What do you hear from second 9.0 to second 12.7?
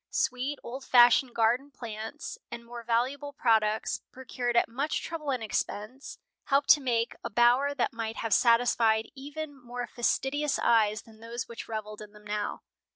even more fastidious eyes than those which reveled in them now.